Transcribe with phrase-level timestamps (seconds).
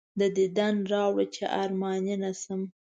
[0.37, 2.61] دیدن راوړه چې ارماني نه شم.